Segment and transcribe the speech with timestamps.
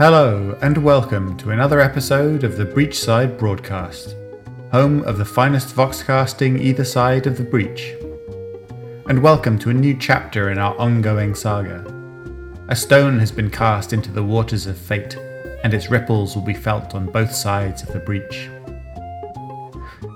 [0.00, 4.16] Hello, and welcome to another episode of the Breachside Broadcast,
[4.72, 7.92] home of the finest voxcasting either side of the breach.
[9.10, 11.84] And welcome to a new chapter in our ongoing saga.
[12.70, 15.16] A stone has been cast into the waters of fate,
[15.64, 18.48] and its ripples will be felt on both sides of the breach.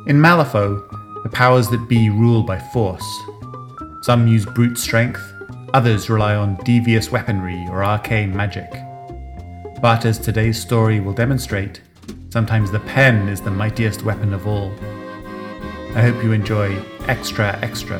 [0.06, 0.82] In Malifaux,
[1.24, 3.04] the powers that be rule by force.
[4.00, 5.22] Some use brute strength,
[5.74, 8.72] others rely on devious weaponry or arcane magic.
[9.84, 11.82] But as today's story will demonstrate,
[12.30, 14.72] sometimes the pen is the mightiest weapon of all.
[15.94, 17.98] I hope you enjoy Extra Extra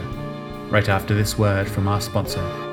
[0.71, 2.64] right after this word from our sponsor.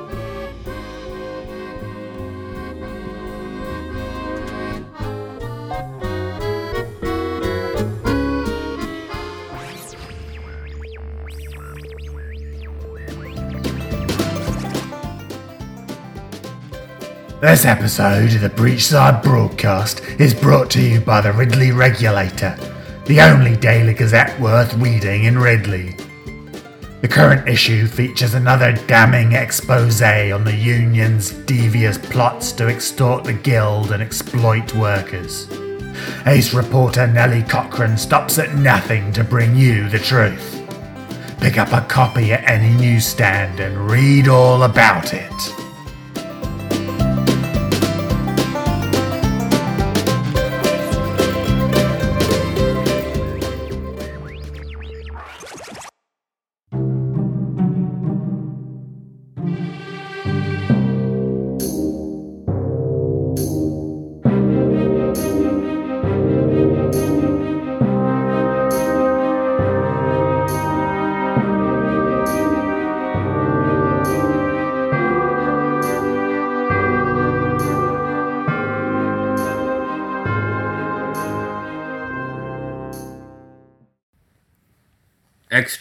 [17.52, 22.56] This episode of the Breachside Broadcast is brought to you by the Ridley Regulator,
[23.04, 25.94] the only daily gazette worth reading in Ridley.
[27.02, 33.34] The current issue features another damning expose on the union's devious plots to extort the
[33.34, 35.46] guild and exploit workers.
[36.24, 40.58] Ace reporter Nellie Cochran stops at nothing to bring you the truth.
[41.38, 45.61] Pick up a copy at any newsstand and read all about it.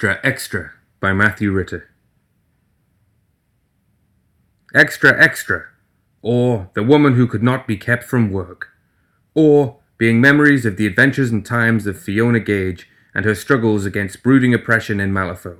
[0.01, 1.87] Extra Extra by Matthew Ritter.
[4.73, 5.65] Extra Extra,
[6.23, 8.69] or The Woman Who Could Not Be Kept from Work,
[9.35, 14.23] or being memories of the adventures and times of Fiona Gage and her struggles against
[14.23, 15.59] brooding oppression in Malifaux,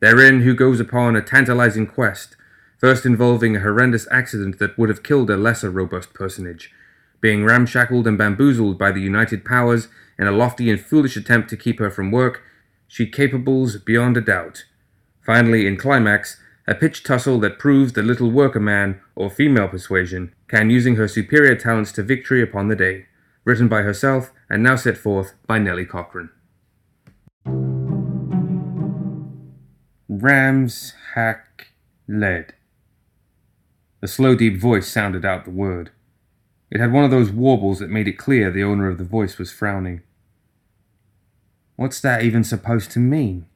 [0.00, 2.36] therein who goes upon a tantalizing quest,
[2.76, 6.70] first involving a horrendous accident that would have killed a lesser robust personage,
[7.22, 11.56] being ramshackled and bamboozled by the United Powers in a lofty and foolish attempt to
[11.56, 12.42] keep her from work
[12.90, 14.64] she capables beyond a doubt.
[15.24, 20.34] Finally, in climax, a pitched tussle that proves the little worker man or female persuasion
[20.48, 23.06] can using her superior talents to victory upon the day.
[23.44, 26.30] Written by herself and now set forth by Nellie Cochran.
[30.08, 31.68] Rams hack
[32.08, 32.54] lead.
[34.02, 35.92] A slow, deep voice sounded out the word.
[36.72, 39.38] It had one of those warbles that made it clear the owner of the voice
[39.38, 40.02] was frowning.
[41.80, 43.46] What's that even supposed to mean?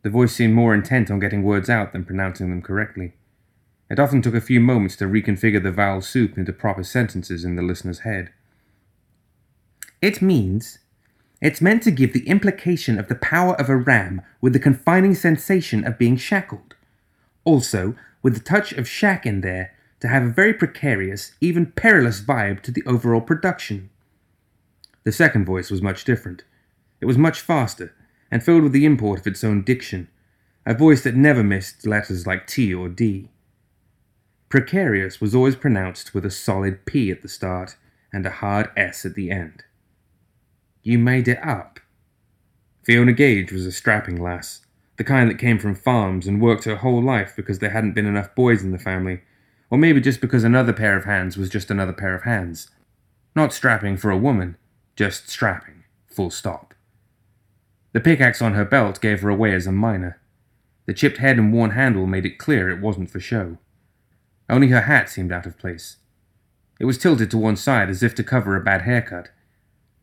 [0.00, 3.12] The voice seemed more intent on getting words out than pronouncing them correctly.
[3.90, 7.56] It often took a few moments to reconfigure the vowel soup into proper sentences in
[7.56, 8.30] the listener's head.
[10.00, 10.78] It means
[11.42, 15.14] it's meant to give the implication of the power of a ram with the confining
[15.14, 16.74] sensation of being shackled.
[17.44, 22.22] Also, with the touch of shack in there, to have a very precarious, even perilous
[22.22, 23.90] vibe to the overall production.
[25.04, 26.44] The second voice was much different.
[27.00, 27.94] It was much faster,
[28.30, 30.08] and filled with the import of its own diction,
[30.66, 33.30] a voice that never missed letters like T or D.
[34.48, 37.76] Precarious was always pronounced with a solid P at the start
[38.12, 39.64] and a hard S at the end.
[40.82, 41.80] You made it up.
[42.82, 44.62] Fiona Gage was a strapping lass,
[44.96, 48.06] the kind that came from farms and worked her whole life because there hadn't been
[48.06, 49.20] enough boys in the family,
[49.70, 52.70] or maybe just because another pair of hands was just another pair of hands.
[53.36, 54.56] Not strapping for a woman,
[54.96, 56.74] just strapping, full stop.
[57.92, 60.20] The pickaxe on her belt gave her away as a miner.
[60.86, 63.58] The chipped head and worn handle made it clear it wasn't for show.
[64.48, 65.96] Only her hat seemed out of place.
[66.78, 69.30] It was tilted to one side as if to cover a bad haircut,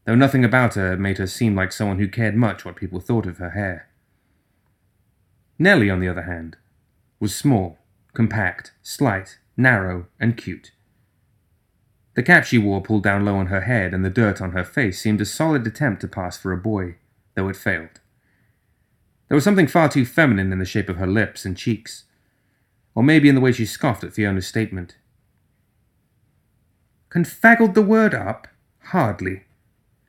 [0.05, 3.25] though nothing about her made her seem like someone who cared much what people thought
[3.25, 3.89] of her hair.
[5.57, 6.57] Nellie, on the other hand,
[7.19, 7.79] was small,
[8.13, 10.71] compact, slight, narrow, and cute.
[12.13, 14.63] The cap she wore pulled down low on her head, and the dirt on her
[14.63, 16.97] face seemed a solid attempt to pass for a boy
[17.37, 18.01] though it failed.
[19.29, 22.05] There was something far too feminine in the shape of her lips and cheeks,
[22.95, 24.97] or maybe in the way she scoffed at Fiona's statement.
[27.09, 28.47] Confaggled the word up?
[28.85, 29.43] Hardly.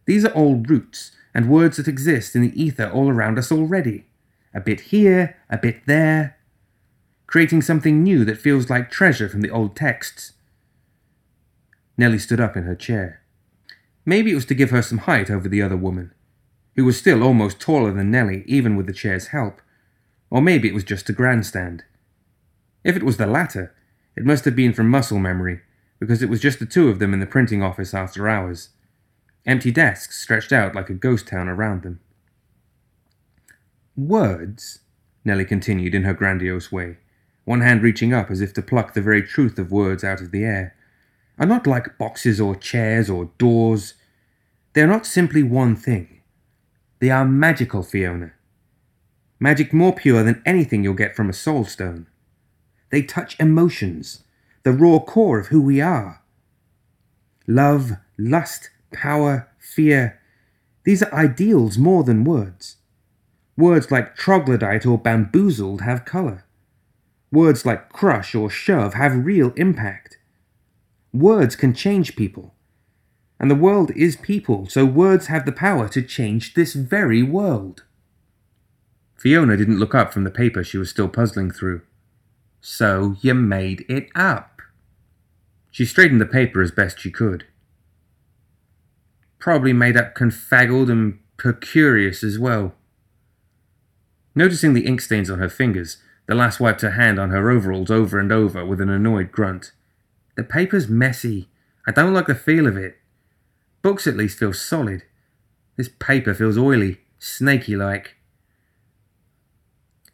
[0.06, 4.06] These are all roots and words that exist in the ether all around us already.
[4.54, 6.38] A bit here, a bit there,
[7.26, 10.32] creating something new that feels like treasure from the old texts.
[11.98, 13.20] Nellie stood up in her chair.
[14.06, 16.14] Maybe it was to give her some height over the other woman,
[16.78, 19.60] who was still almost taller than Nellie, even with the chair's help.
[20.30, 21.82] Or maybe it was just a grandstand.
[22.84, 23.74] If it was the latter,
[24.14, 25.62] it must have been from muscle memory,
[25.98, 28.68] because it was just the two of them in the printing office after hours.
[29.44, 31.98] Empty desks stretched out like a ghost town around them.
[33.96, 34.78] Words,
[35.24, 36.98] Nellie continued in her grandiose way,
[37.44, 40.30] one hand reaching up as if to pluck the very truth of words out of
[40.30, 40.76] the air,
[41.40, 43.94] are not like boxes or chairs or doors.
[44.74, 46.17] They are not simply one thing.
[47.00, 48.32] They are magical, Fiona.
[49.40, 52.06] Magic more pure than anything you'll get from a soul stone.
[52.90, 54.24] They touch emotions,
[54.64, 56.22] the raw core of who we are.
[57.46, 60.18] Love, lust, power, fear,
[60.88, 62.76] these are ideals more than words.
[63.58, 66.46] Words like troglodyte or bamboozled have colour.
[67.30, 70.16] Words like crush or shove have real impact.
[71.12, 72.54] Words can change people.
[73.40, 77.84] And the world is people, so words have the power to change this very world.
[79.16, 81.82] Fiona didn't look up from the paper she was still puzzling through.
[82.60, 84.62] So you made it up.
[85.70, 87.44] She straightened the paper as best she could.
[89.38, 92.74] Probably made up confaggled and percurious as well.
[94.34, 97.90] Noticing the ink stains on her fingers, the lass wiped her hand on her overalls
[97.90, 99.72] over and over with an annoyed grunt.
[100.36, 101.48] The paper's messy.
[101.86, 102.97] I don't like the feel of it.
[103.82, 105.02] Books at least feel solid.
[105.76, 108.16] This paper feels oily, snaky like.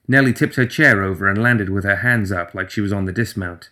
[0.06, 3.06] Nellie tipped her chair over and landed with her hands up like she was on
[3.06, 3.70] the dismount.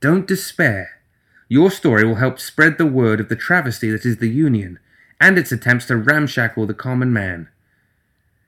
[0.00, 1.00] Don't despair.
[1.48, 4.78] Your story will help spread the word of the travesty that is the Union
[5.20, 7.48] and its attempts to ramshackle the common man.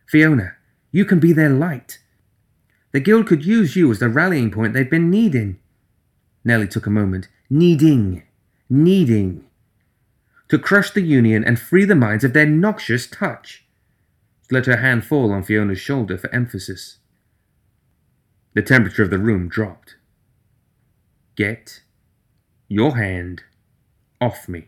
[0.07, 0.55] Fiona,
[0.91, 1.99] you can be their light.
[2.93, 5.59] The Guild could use you as the rallying point they've been needing.
[6.45, 7.29] Nellie took a moment.
[7.49, 8.23] Needing.
[8.69, 9.45] Needing.
[10.53, 13.65] To crush the Union and free the minds of their noxious touch.
[14.43, 16.99] She let her hand fall on Fiona's shoulder for emphasis.
[18.53, 19.97] The temperature of the room dropped.
[21.37, 21.81] Get
[22.69, 23.45] your hand
[24.21, 24.67] off me.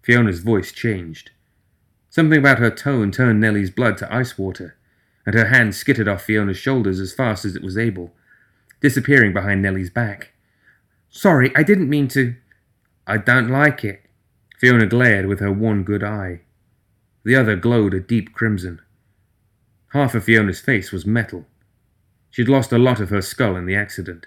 [0.00, 1.32] Fiona's voice changed.
[2.08, 4.76] Something about her tone turned Nellie's blood to ice water,
[5.26, 8.14] and her hand skittered off Fiona's shoulders as fast as it was able,
[8.80, 10.34] disappearing behind Nellie's back.
[11.08, 12.36] Sorry, I didn't mean to.
[13.08, 14.04] I don't like it.
[14.60, 16.42] Fiona glared with her one good eye.
[17.24, 18.82] The other glowed a deep crimson.
[19.94, 21.46] Half of Fiona's face was metal.
[22.28, 24.26] She'd lost a lot of her skull in the accident.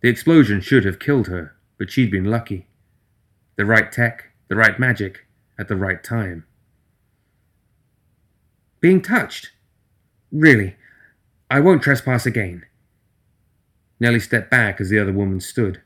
[0.00, 2.68] The explosion should have killed her, but she'd been lucky.
[3.56, 5.26] The right tech, the right magic,
[5.58, 6.46] at the right time.
[8.80, 9.50] Being touched?
[10.32, 10.74] Really,
[11.50, 12.64] I won't trespass again.
[14.00, 15.82] Nellie stepped back as the other woman stood.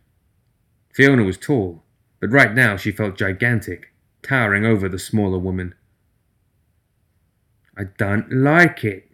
[0.94, 1.82] Fiona was tall,
[2.20, 5.74] but right now she felt gigantic, towering over the smaller woman.
[7.76, 9.10] I don't like it.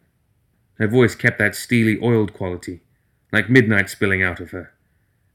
[0.78, 2.80] Her voice kept that steely, oiled quality,
[3.32, 4.72] like midnight spilling out of her,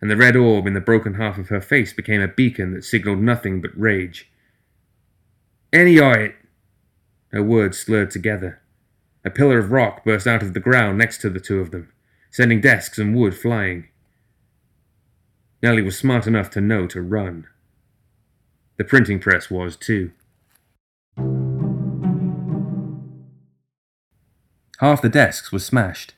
[0.02, 2.84] and the red orb in the broken half of her face became a beacon that
[2.84, 4.30] signaled nothing but rage.
[5.72, 6.36] Any o' it!
[7.32, 8.62] Her words slurred together.
[9.24, 11.92] A pillar of rock burst out of the ground next to the two of them,
[12.30, 13.88] sending desks and wood flying.
[15.64, 17.48] Nellie was smart enough to know to run.
[18.82, 20.10] The printing press was, too.
[24.80, 26.16] Half the desks were smashed.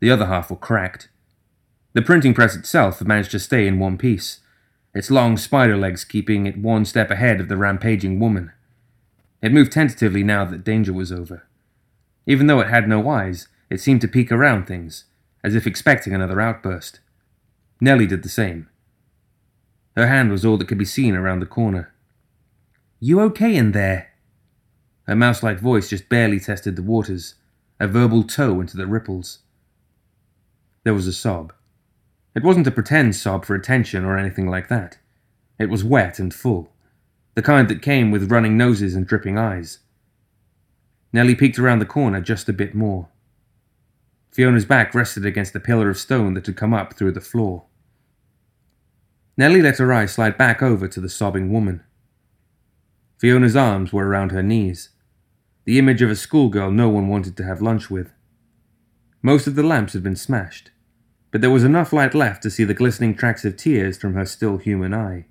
[0.00, 1.08] The other half were cracked.
[1.94, 4.40] The printing press itself had managed to stay in one piece,
[4.94, 8.52] its long spider legs keeping it one step ahead of the rampaging woman.
[9.40, 11.46] It moved tentatively now that danger was over.
[12.26, 15.04] Even though it had no eyes, it seemed to peek around things,
[15.42, 17.00] as if expecting another outburst.
[17.80, 18.68] Nellie did the same.
[19.96, 21.92] Her hand was all that could be seen around the corner.
[23.00, 24.10] You okay in there?
[25.06, 27.34] Her mouse like voice just barely tested the waters,
[27.78, 29.40] a verbal toe into the ripples.
[30.84, 31.52] There was a sob.
[32.34, 34.98] It wasn't a pretend sob for attention or anything like that.
[35.58, 36.72] It was wet and full
[37.34, 39.78] the kind that came with running noses and dripping eyes.
[41.12, 43.08] Nellie peeked around the corner just a bit more.
[44.30, 47.64] Fiona's back rested against the pillar of stone that had come up through the floor.
[49.40, 51.82] Nellie let her eyes slide back over to the sobbing woman.
[53.16, 54.90] Fiona's arms were around her knees,
[55.64, 58.12] the image of a schoolgirl no one wanted to have lunch with.
[59.22, 60.72] Most of the lamps had been smashed,
[61.30, 64.26] but there was enough light left to see the glistening tracks of tears from her
[64.26, 65.24] still human eye.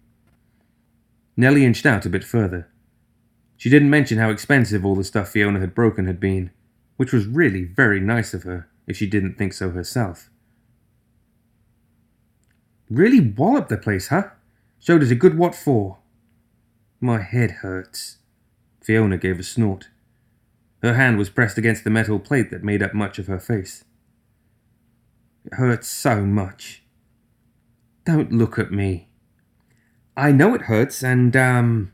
[1.37, 2.67] Nellie inched out a bit further.
[3.57, 6.49] She didn't mention how expensive all the stuff Fiona had broken had been,
[6.97, 10.28] which was really very nice of her, if she didn't think so herself.
[12.89, 14.29] Really walloped the place, huh?
[14.79, 15.97] Showed us a good what for.
[16.99, 18.17] My head hurts.
[18.81, 19.89] Fiona gave a snort.
[20.81, 23.83] Her hand was pressed against the metal plate that made up much of her face.
[25.45, 26.83] It hurts so much.
[28.05, 29.09] Don't look at me.
[30.17, 31.91] I know it hurts, and, um.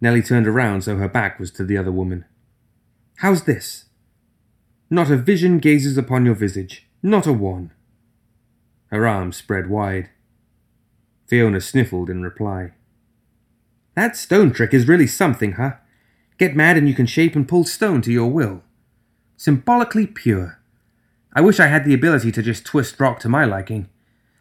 [0.00, 2.26] Nellie turned around so her back was to the other woman.
[3.16, 3.86] How's this?
[4.90, 7.70] Not a vision gazes upon your visage, not a one.
[8.94, 10.10] Her arms spread wide.
[11.26, 12.74] Fiona sniffled in reply.
[13.96, 15.72] That stone trick is really something, huh?
[16.38, 18.62] Get mad and you can shape and pull stone to your will.
[19.36, 20.60] Symbolically pure.
[21.32, 23.88] I wish I had the ability to just twist rock to my liking.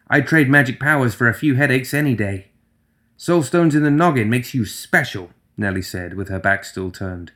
[0.08, 2.50] I'd trade magic powers for a few headaches any day.
[3.18, 7.32] Soulstones in the noggin makes you special, Nellie said, with her back still turned.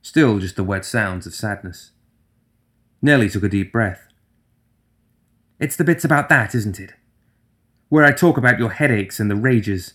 [0.00, 1.90] Still just the wet sounds of sadness.
[3.02, 4.07] Nellie took a deep breath.
[5.58, 6.94] It's the bits about that, isn't it?
[7.88, 9.94] Where I talk about your headaches and the rages,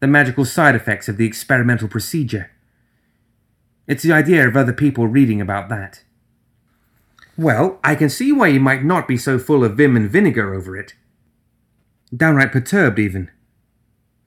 [0.00, 2.50] the magical side effects of the experimental procedure.
[3.86, 6.02] It's the idea of other people reading about that.
[7.36, 10.54] Well, I can see why you might not be so full of vim and vinegar
[10.54, 10.94] over it.
[12.14, 13.30] Downright perturbed, even.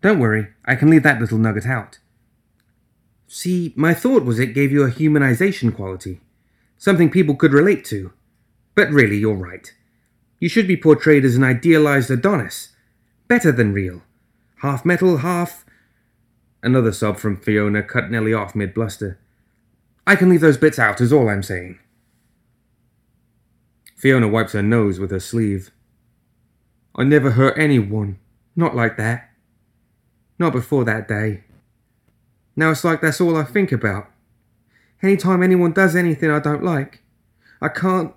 [0.02, 2.00] Don't worry, I can leave that little nugget out.
[3.28, 6.22] See, my thought was it gave you a humanization quality,
[6.78, 8.14] something people could relate to.
[8.76, 9.74] But really, you're right.
[10.40, 12.70] You should be portrayed as an idealized Adonis,
[13.28, 14.04] better than real.
[14.58, 15.66] Half metal, half.
[16.62, 19.20] Another sob from Fiona cut Nellie off mid bluster.
[20.06, 21.80] I can leave those bits out, is all I'm saying.
[23.96, 25.72] Fiona wipes her nose with her sleeve.
[26.96, 28.20] I never hurt anyone.
[28.56, 29.30] Not like that.
[30.40, 31.44] Not before that day.
[32.56, 34.10] Now it's like that's all I think about.
[35.04, 37.02] Anytime anyone does anything I don't like,
[37.62, 38.14] I can't.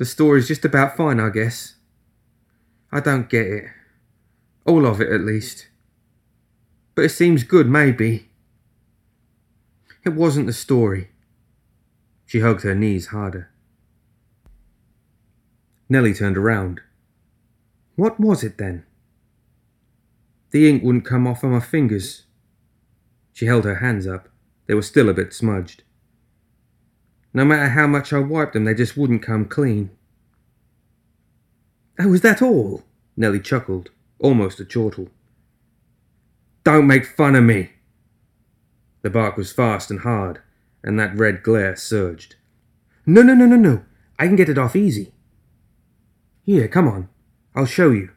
[0.00, 1.74] The story's just about fine, I guess.
[2.90, 3.64] I don't get it.
[4.64, 5.68] All of it, at least.
[6.94, 8.30] But it seems good, maybe.
[10.02, 11.10] It wasn't the story.
[12.24, 13.50] She hugged her knees harder.
[15.90, 16.80] Nellie turned around.
[17.94, 18.86] What was it then?
[20.50, 22.22] The ink wouldn't come off of my fingers.
[23.34, 24.30] She held her hands up.
[24.66, 25.82] They were still a bit smudged.
[27.32, 29.90] No matter how much I wiped them, they just wouldn't come clean.
[31.98, 32.82] Oh, is that all?
[33.16, 35.08] Nellie chuckled, almost a chortle.
[36.64, 37.70] Don't make fun of me.
[39.02, 40.40] The bark was fast and hard,
[40.82, 42.36] and that red glare surged.
[43.06, 43.84] No, no, no, no, no.
[44.18, 45.12] I can get it off easy.
[46.44, 47.08] Here, come on.
[47.54, 48.10] I'll show you.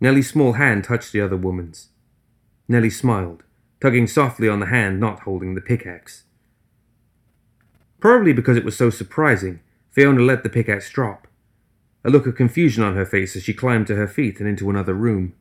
[0.00, 1.88] Nellie's small hand touched the other woman's.
[2.68, 3.42] Nellie smiled,
[3.80, 6.24] tugging softly on the hand not holding the pickaxe.
[8.06, 9.58] Probably because it was so surprising,
[9.90, 11.26] Fiona let the pickaxe drop,
[12.04, 14.70] a look of confusion on her face as she climbed to her feet and into
[14.70, 15.34] another room.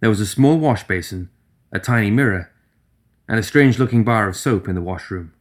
[0.00, 1.30] There was a small wash basin,
[1.70, 2.50] a tiny mirror,
[3.28, 5.32] and a strange looking bar of soap in the washroom.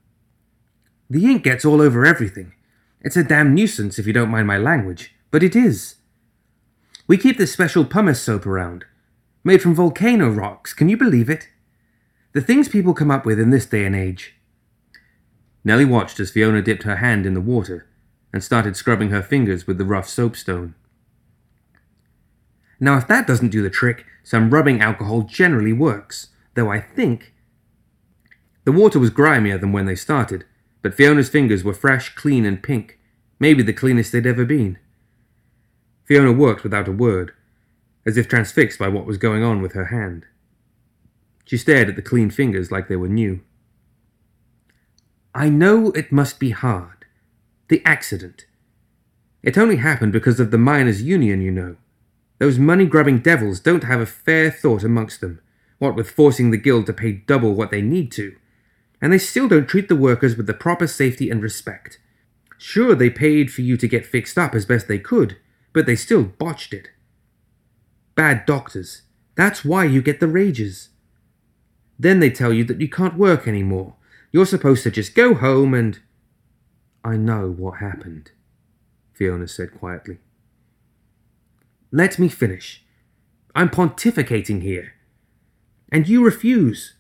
[1.10, 2.54] The ink gets all over everything.
[3.02, 5.96] It's a damn nuisance if you don't mind my language, but it is.
[7.08, 8.86] We keep this special pumice soap around,
[9.44, 10.76] made from volcano rocks.
[10.76, 11.48] Can you believe it?
[12.34, 14.36] The things people come up with in this day and age.
[15.64, 17.88] Nellie watched as Fiona dipped her hand in the water
[18.32, 20.76] and started scrubbing her fingers with the rough soapstone.
[22.80, 27.34] Now, if that doesn't do the trick, some rubbing alcohol generally works, though I think.
[28.66, 30.46] The water was grimier than when they started,
[30.82, 33.00] but Fiona's fingers were fresh, clean, and pink,
[33.40, 34.80] maybe the cleanest they'd ever been.
[36.04, 37.34] Fiona worked without a word,
[38.06, 40.26] as if transfixed by what was going on with her hand.
[41.46, 43.42] She stared at the clean fingers like they were new.
[45.36, 47.06] I know it must be hard.
[47.68, 48.46] The accident.
[49.42, 51.78] It only happened because of the miners' union, you know.
[52.38, 55.42] Those money grubbing devils don't have a fair thought amongst them,
[55.80, 58.36] what with forcing the guild to pay double what they need to.
[59.02, 62.00] And they still don't treat the workers with the proper safety and respect.
[62.58, 65.38] Sure, they paid for you to get fixed up as best they could,
[65.74, 66.90] but they still botched it.
[68.16, 69.02] Bad doctors.
[69.36, 70.90] That's why you get the rages.
[71.98, 73.96] Then they tell you that you can't work anymore.
[74.34, 76.00] You're supposed to just go home and.
[77.06, 78.32] I know what happened,
[79.14, 80.18] Fiona said quietly.
[81.92, 82.84] Let me finish.
[83.54, 84.94] I'm pontificating here.
[85.92, 86.94] And you refuse.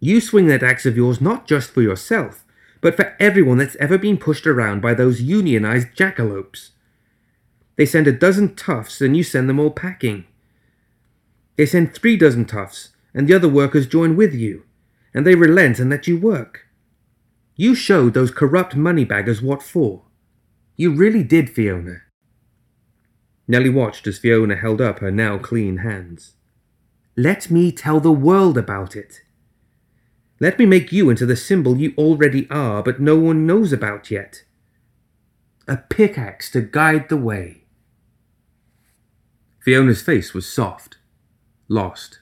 [0.00, 2.46] You swing that axe of yours not just for yourself,
[2.80, 6.70] but for everyone that's ever been pushed around by those unionized jackalopes.
[7.76, 10.24] They send a dozen toughs, and you send them all packing.
[11.56, 14.62] They send three dozen toughs, and the other workers join with you,
[15.18, 16.68] and they relent and let you work.
[17.56, 20.04] You showed those corrupt moneybaggers what for.
[20.76, 22.02] You really did, Fiona.
[23.48, 26.34] Nellie watched as Fiona held up her now clean hands.
[27.16, 29.22] Let me tell the world about it.
[30.38, 34.12] Let me make you into the symbol you already are, but no one knows about
[34.12, 34.44] yet.
[35.66, 37.64] A pickaxe to guide the way.
[39.58, 40.98] Fiona's face was soft,
[41.66, 42.20] lost.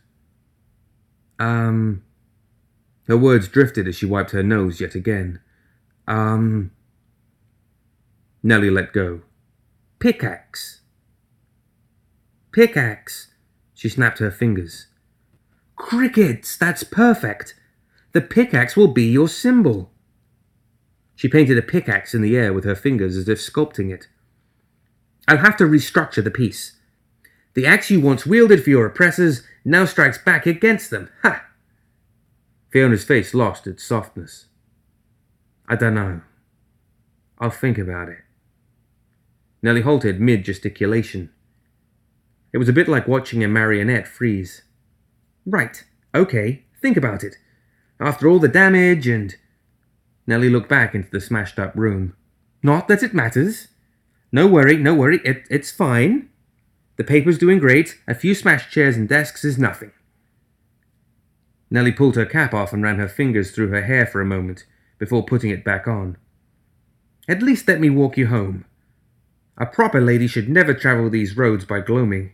[1.38, 2.05] Um.
[3.06, 5.40] Her words drifted as she wiped her nose yet again.
[6.06, 6.70] Um.
[8.42, 9.22] Nellie let go.
[9.98, 10.80] Pickaxe.
[12.52, 13.28] Pickaxe.
[13.74, 14.86] She snapped her fingers.
[15.76, 17.54] Crickets, that's perfect.
[18.12, 19.90] The pickaxe will be your symbol.
[21.14, 24.08] She painted a pickaxe in the air with her fingers as if sculpting it.
[25.28, 26.78] I'll have to restructure the piece.
[27.54, 31.08] The axe you once wielded for your oppressors now strikes back against them.
[31.22, 31.45] Ha!
[32.76, 34.48] Fiona's face lost its softness.
[35.66, 36.20] I don't know.
[37.38, 38.18] I'll think about it.
[39.62, 41.30] Nellie halted mid gesticulation.
[42.52, 44.64] It was a bit like watching a marionette freeze.
[45.46, 47.36] Right, okay, think about it.
[47.98, 49.34] After all the damage and.
[50.26, 52.14] Nellie looked back into the smashed up room.
[52.62, 53.68] Not that it matters.
[54.30, 56.28] No worry, no worry, it, it's fine.
[56.96, 57.98] The paper's doing great.
[58.06, 59.92] A few smashed chairs and desks is nothing.
[61.70, 64.64] Nellie pulled her cap off and ran her fingers through her hair for a moment
[64.98, 66.16] before putting it back on.
[67.28, 68.64] At least let me walk you home.
[69.58, 72.32] A proper lady should never travel these roads by gloaming.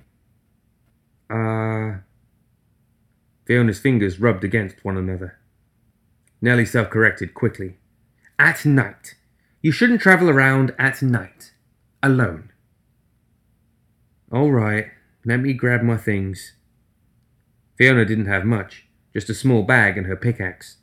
[1.31, 1.37] Ah.
[1.37, 1.97] Uh...
[3.47, 5.39] Fiona's fingers rubbed against one another.
[6.41, 7.77] Nellie self corrected quickly.
[8.39, 9.15] At night.
[9.61, 11.53] You shouldn't travel around at night.
[12.03, 12.51] Alone.
[14.33, 14.87] All right,
[15.25, 16.55] let me grab my things.
[17.76, 20.77] Fiona didn't have much, just a small bag and her pickaxe.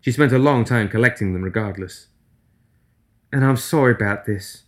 [0.00, 2.08] She spent a long time collecting them regardless.
[3.32, 4.64] And I'm sorry about this.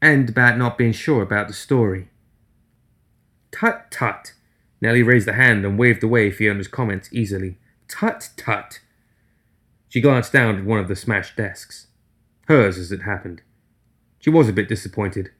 [0.00, 2.08] And about not being sure about the story.
[3.50, 4.34] Tut tut.
[4.80, 7.58] Nellie raised a hand and waved away Fiona's comments easily.
[7.88, 8.80] Tut tut.
[9.88, 11.86] She glanced down at one of the smashed desks.
[12.48, 13.42] Hers, as it happened.
[14.18, 15.30] She was a bit disappointed.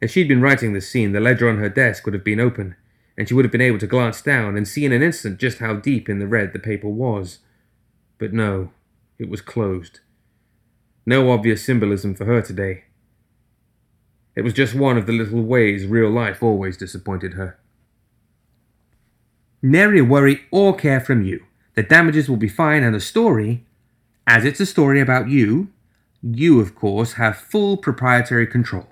[0.00, 2.76] If she'd been writing this scene, the ledger on her desk would have been open,
[3.16, 5.58] and she would have been able to glance down and see in an instant just
[5.58, 7.38] how deep in the red the paper was.
[8.18, 8.70] But no,
[9.18, 10.00] it was closed.
[11.06, 12.84] No obvious symbolism for her today.
[14.34, 17.58] It was just one of the little ways real life always disappointed her.
[19.62, 21.44] Nary a worry or care from you.
[21.74, 23.64] The damages will be fine, and the story,
[24.26, 25.68] as it's a story about you,
[26.22, 28.86] you, of course, have full proprietary control.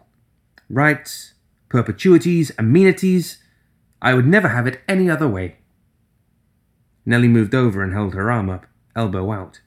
[0.70, 1.34] Rights,
[1.68, 3.38] perpetuities, amenities.
[4.00, 5.56] I would never have it any other way.
[7.06, 9.60] Nellie moved over and held her arm up, elbow out.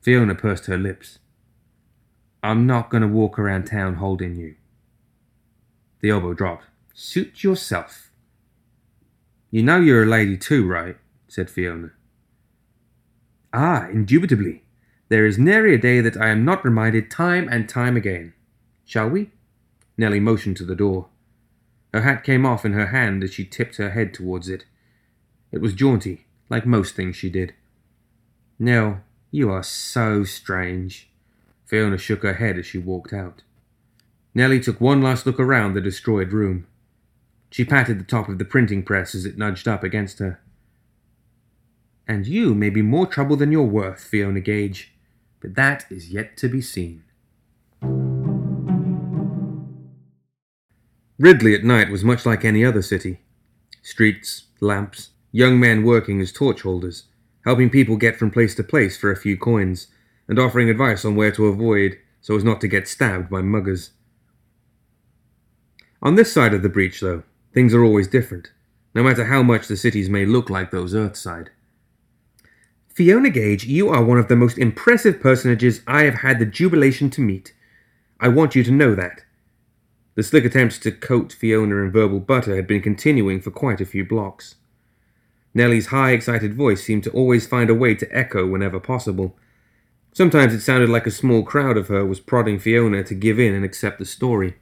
[0.00, 1.18] Fiona pursed her lips.
[2.42, 4.54] I'm not going to walk around town holding you.
[6.00, 6.64] The elbow dropped.
[6.94, 8.10] Suit yourself.
[9.50, 10.96] You know you're a lady too, right?
[11.26, 11.92] said Fiona.
[13.52, 14.64] Ah, indubitably.
[15.08, 18.34] There is nary a day that I am not reminded time and time again.
[18.84, 19.30] Shall we?
[19.96, 21.08] Nellie motioned to the door.
[21.92, 24.64] Her hat came off in her hand as she tipped her head towards it.
[25.50, 27.54] It was jaunty, like most things she did.
[28.58, 31.10] Nell, you are so strange.
[31.64, 33.42] Fiona shook her head as she walked out.
[34.34, 36.66] Nellie took one last look around the destroyed room.
[37.50, 40.40] She patted the top of the printing press as it nudged up against her.
[42.06, 44.92] And you may be more trouble than you're worth, Fiona Gage,
[45.40, 47.04] but that is yet to be seen.
[51.18, 53.20] Ridley at night was much like any other city.
[53.82, 57.04] Streets, lamps, young men working as torch holders,
[57.44, 59.88] helping people get from place to place for a few coins,
[60.28, 63.90] and offering advice on where to avoid so as not to get stabbed by muggers.
[66.00, 68.52] On this side of the breach, though, things are always different,
[68.94, 71.48] no matter how much the cities may look like those Earthside.
[72.86, 77.10] Fiona Gage, you are one of the most impressive personages I have had the jubilation
[77.10, 77.54] to meet.
[78.20, 79.22] I want you to know that.
[80.18, 83.86] The slick attempts to coat Fiona in verbal butter had been continuing for quite a
[83.86, 84.56] few blocks.
[85.54, 89.36] Nellie's high, excited voice seemed to always find a way to echo whenever possible.
[90.12, 93.54] Sometimes it sounded like a small crowd of her was prodding Fiona to give in
[93.54, 94.56] and accept the story.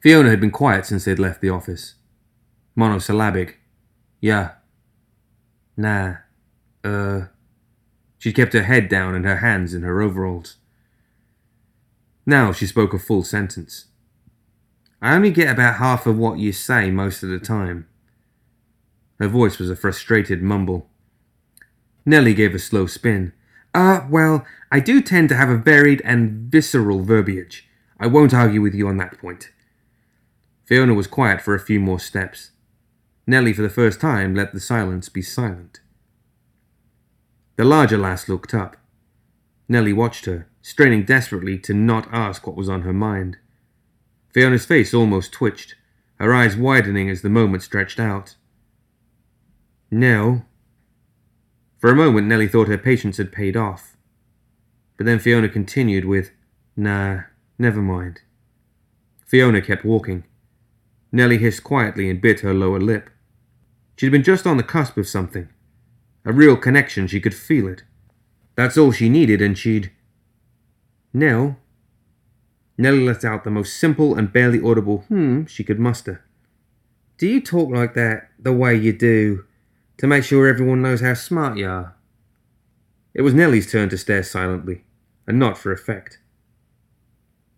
[0.00, 1.94] Fiona had been quiet since they'd left the office.
[2.74, 3.60] Monosyllabic.
[4.20, 4.54] Yeah.
[5.76, 6.16] Nah.
[6.82, 7.26] Uh.
[8.18, 10.56] She kept her head down and her hands in her overalls.
[12.26, 13.86] Now she spoke a full sentence.
[15.04, 17.86] I only get about half of what you say most of the time.
[19.18, 20.88] Her voice was a frustrated mumble.
[22.06, 23.34] Nellie gave a slow spin.
[23.74, 27.68] Ah, uh, well, I do tend to have a varied and visceral verbiage.
[28.00, 29.50] I won't argue with you on that point.
[30.64, 32.52] Fiona was quiet for a few more steps.
[33.26, 35.80] Nellie, for the first time, let the silence be silent.
[37.56, 38.78] The larger lass looked up.
[39.68, 43.36] Nellie watched her, straining desperately to not ask what was on her mind.
[44.34, 45.76] Fiona's face almost twitched,
[46.18, 48.34] her eyes widening as the moment stretched out.
[49.92, 50.42] No.
[51.78, 53.96] For a moment, Nellie thought her patience had paid off.
[54.96, 56.32] But then Fiona continued with,
[56.76, 57.22] Nah,
[57.60, 58.22] never mind.
[59.24, 60.24] Fiona kept walking.
[61.12, 63.10] Nellie hissed quietly and bit her lower lip.
[63.96, 65.48] She'd been just on the cusp of something.
[66.24, 67.84] A real connection, she could feel it.
[68.56, 69.92] That's all she needed, and she'd.
[71.12, 71.58] Nell?
[72.76, 76.24] Nellie let out the most simple and barely audible hmm she could muster.
[77.18, 79.44] Do you talk like that the way you do
[79.98, 81.94] to make sure everyone knows how smart you are?
[83.14, 84.82] It was Nellie's turn to stare silently,
[85.26, 86.18] and not for effect.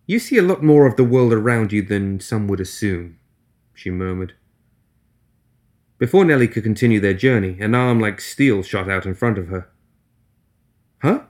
[0.05, 3.17] You see a lot more of the world around you than some would assume,
[3.73, 4.33] she murmured.
[5.97, 9.47] Before Nellie could continue their journey, an arm like steel shot out in front of
[9.47, 9.67] her.
[11.01, 11.21] Huh?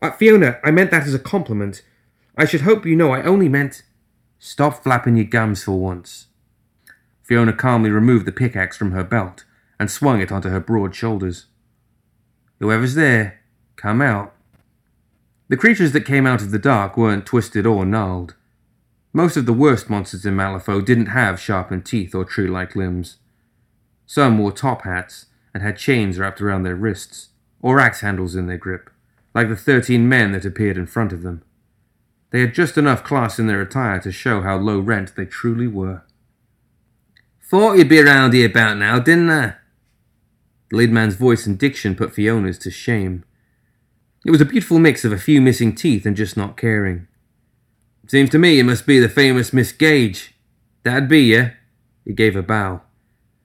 [0.00, 1.82] Uh, Fiona, I meant that as a compliment.
[2.38, 3.82] I should hope you know I only meant.
[4.38, 6.28] Stop flapping your gums for once.
[7.24, 9.44] Fiona calmly removed the pickaxe from her belt
[9.80, 11.46] and swung it onto her broad shoulders.
[12.60, 13.40] Whoever's there,
[13.74, 14.34] come out.
[15.48, 18.36] The creatures that came out of the dark weren't twisted or gnarled.
[19.12, 23.16] Most of the worst monsters in Malifaux didn't have sharpened teeth or tree like limbs.
[24.06, 28.46] Some wore top hats and had chains wrapped around their wrists, or axe handles in
[28.46, 28.90] their grip,
[29.34, 31.42] like the thirteen men that appeared in front of them.
[32.30, 35.66] They had just enough class in their attire to show how low rent they truly
[35.66, 36.02] were.
[37.42, 39.54] Thought you'd be around here about now, didn't I?
[40.70, 43.24] The lead man's voice and diction put Fiona's to shame.
[44.26, 47.06] It was a beautiful mix of a few missing teeth and just not caring.
[48.06, 50.34] Seems to me it must be the famous Miss Gage.
[50.82, 51.52] That'd be you.
[52.04, 52.82] He gave a bow.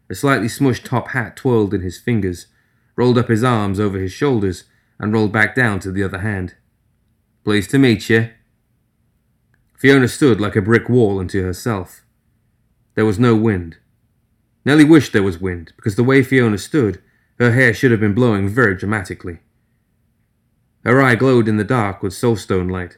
[0.10, 2.48] A slightly smushed top hat twirled in his fingers,
[2.96, 4.65] rolled up his arms over his shoulders,
[5.00, 6.56] and rolled back down to the other hand.
[7.43, 8.30] Pleased to meet you.
[9.84, 12.06] Fiona stood like a brick wall unto herself.
[12.96, 13.80] There was no wind.
[14.63, 17.02] Nellie wished there was wind, because the way Fiona stood,
[17.38, 19.39] her hair should have been blowing very dramatically.
[20.86, 22.98] Her eye glowed in the dark with soulstone light.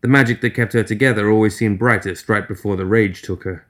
[0.00, 3.66] The magic that kept her together always seemed brightest right before the rage took her.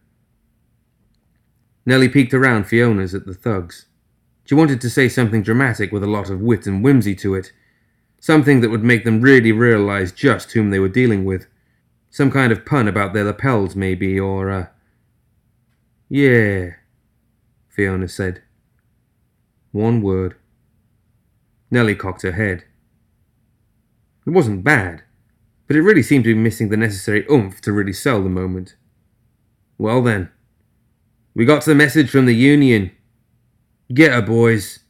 [1.85, 3.87] Nellie peeked around Fiona's at the thugs.
[4.45, 7.51] She wanted to say something dramatic with a lot of wit and whimsy to it,
[8.21, 11.49] something that would make them really realize just whom they were dealing with.
[12.11, 14.67] Some kind of pun about their lapels, maybe, or, uh.
[16.09, 16.71] Yeah,
[17.69, 18.43] Fiona said.
[19.73, 20.37] One word.
[21.71, 22.65] Nellie cocked her head.
[24.27, 25.03] It wasn't bad
[25.69, 28.75] but it really seemed to be missing the necessary oomph to really sell the moment.
[29.77, 30.31] Well then,
[31.35, 32.91] we got the message from the Union.
[33.93, 34.81] Get her, boys.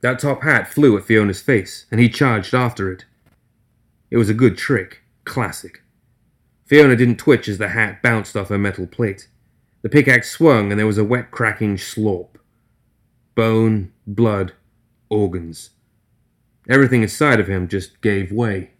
[0.00, 3.04] That top hat flew at Fiona's face, and he charged after it.
[4.10, 5.81] It was a good trick, classic.
[6.72, 9.28] Fiona didn't twitch as the hat bounced off her metal plate.
[9.82, 12.38] The pickaxe swung, and there was a wet, cracking slop.
[13.34, 14.54] Bone, blood,
[15.10, 15.72] organs.
[16.70, 18.70] Everything inside of him just gave way.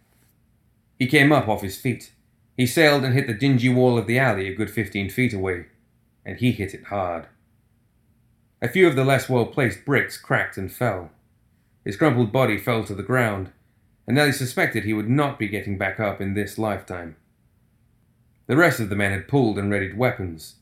[0.97, 2.13] He came up off his feet.
[2.57, 5.67] He sailed and hit the dingy wall of the alley a good fifteen feet away,
[6.25, 7.27] and he hit it hard.
[8.59, 11.11] A few of the less well placed bricks cracked and fell.
[11.85, 13.51] His crumpled body fell to the ground,
[14.07, 17.17] and Nellie suspected he would not be getting back up in this lifetime.
[18.47, 20.55] The rest of the men had pulled and readied weapons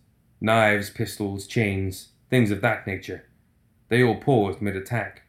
[0.44, 3.26] knives, pistols, chains, things of that nature.
[3.90, 5.24] They all paused mid attack.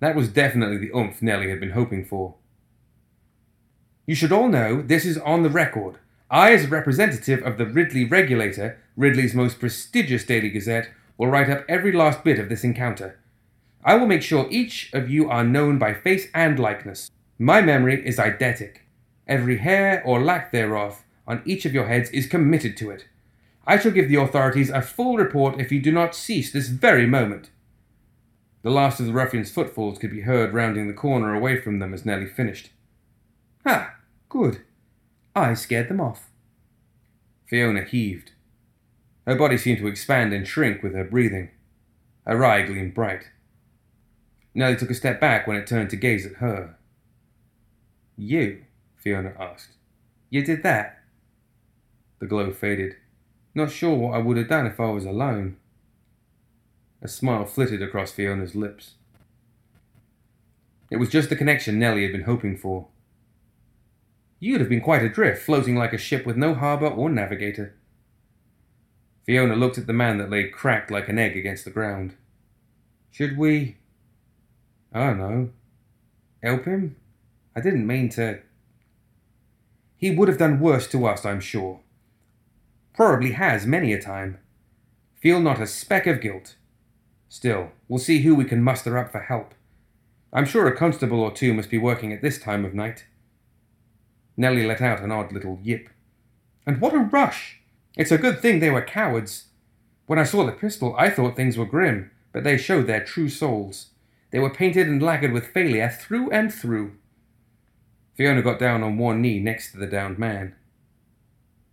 [0.00, 2.34] That was definitely the oomph Nellie had been hoping for.
[4.06, 5.98] You should all know this is on the record.
[6.30, 11.50] I, as a representative of the Ridley Regulator, Ridley's most prestigious daily gazette, will write
[11.50, 13.18] up every last bit of this encounter.
[13.84, 17.10] I will make sure each of you are known by face and likeness.
[17.38, 18.78] My memory is eidetic.
[19.26, 23.06] Every hair or lack thereof on each of your heads is committed to it.
[23.66, 27.06] I shall give the authorities a full report if you do not cease this very
[27.06, 27.50] moment.
[28.62, 31.92] The last of the ruffian's footfalls could be heard rounding the corner away from them
[31.92, 32.70] as Nellie finished.
[33.64, 33.94] Ha!
[34.28, 34.62] Good.
[35.34, 36.30] I scared them off.
[37.46, 38.32] Fiona heaved.
[39.26, 41.50] Her body seemed to expand and shrink with her breathing.
[42.26, 43.30] Her eye gleamed bright.
[44.54, 46.76] Nellie took a step back when it turned to gaze at her.
[48.16, 48.64] You?
[48.96, 49.70] Fiona asked.
[50.30, 51.00] You did that?
[52.18, 52.96] The glow faded.
[53.54, 55.56] Not sure what I would have done if I was alone.
[57.02, 58.94] A smile flitted across Fiona's lips.
[60.90, 62.88] It was just the connection Nellie had been hoping for.
[64.38, 67.74] You'd have been quite adrift, floating like a ship with no harbour or navigator.
[69.24, 72.14] Fiona looked at the man that lay cracked like an egg against the ground.
[73.10, 73.76] Should we.
[74.92, 75.50] I don't know.
[76.42, 76.96] Help him?
[77.56, 78.40] I didn't mean to.
[79.96, 81.80] He would have done worse to us, I'm sure.
[82.94, 84.38] Probably has many a time.
[85.14, 86.56] Feel not a speck of guilt.
[87.28, 89.54] Still, we'll see who we can muster up for help.
[90.32, 93.06] I'm sure a constable or two must be working at this time of night.
[94.36, 95.88] Nellie let out an odd little yip.
[96.66, 97.60] And what a rush!
[97.96, 99.46] It's a good thing they were cowards.
[100.06, 103.28] When I saw the pistol, I thought things were grim, but they showed their true
[103.28, 103.88] souls.
[104.30, 106.96] They were painted and lacquered with failure through and through.
[108.16, 110.54] Fiona got down on one knee next to the downed man.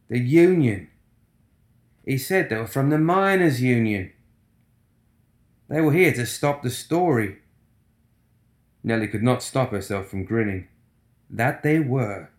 [0.09, 0.89] The Union.
[2.05, 4.11] He said they were from the Miners' Union.
[5.69, 7.37] They were here to stop the story.
[8.83, 10.67] Nellie could not stop herself from grinning.
[11.29, 12.29] That they were.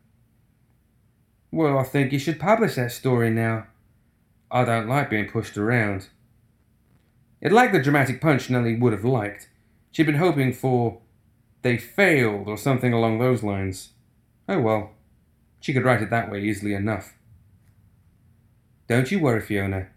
[1.50, 3.68] Well, I think you should publish that story now.
[4.50, 6.08] I don't like being pushed around.
[7.40, 9.48] It lacked the dramatic punch Nellie would have liked.
[9.90, 11.00] She'd been hoping for
[11.62, 13.93] they failed or something along those lines.
[14.48, 14.92] Oh well,
[15.60, 17.14] she could write it that way easily enough.
[18.86, 19.88] Don't you worry, Fiona.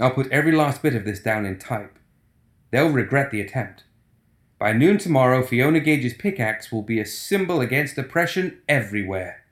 [0.00, 1.98] I'll put every last bit of this down in type.
[2.70, 3.84] They'll regret the attempt.
[4.58, 9.44] By noon tomorrow, Fiona Gage's pickaxe will be a symbol against oppression everywhere.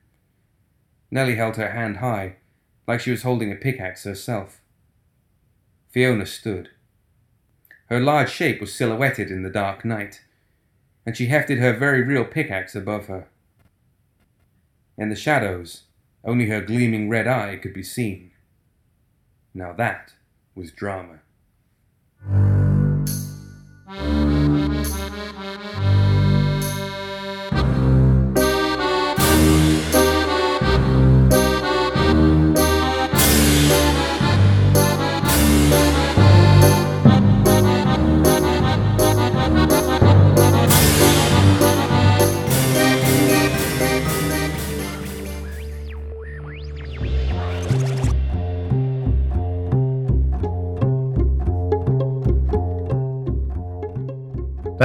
[1.11, 2.37] Nellie held her hand high,
[2.87, 4.61] like she was holding a pickaxe herself.
[5.89, 6.69] Fiona stood.
[7.89, 10.21] Her large shape was silhouetted in the dark night,
[11.05, 13.27] and she hefted her very real pickaxe above her.
[14.97, 15.83] In the shadows,
[16.23, 18.31] only her gleaming red eye could be seen.
[19.53, 20.13] Now that
[20.55, 21.19] was drama.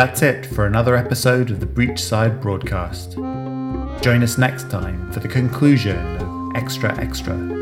[0.03, 3.12] That's it for another episode of the Breachside broadcast.
[4.03, 7.62] Join us next time for the conclusion of Extra Extra.